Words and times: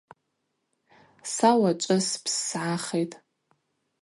Са 1.33 1.49
уачӏвы 1.61 1.97
спссгӏахитӏ. 2.07 3.15